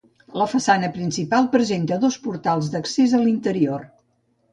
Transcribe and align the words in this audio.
La 0.41 0.45
façana 0.51 0.87
principal 0.93 1.49
presenta 1.55 1.99
dos 2.05 2.17
portals 2.23 2.71
d'accés 2.77 3.13
a 3.19 3.21
l'interior. 3.27 3.85